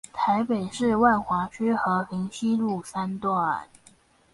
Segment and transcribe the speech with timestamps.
[0.11, 3.67] 臺北市萬華區和平西路三段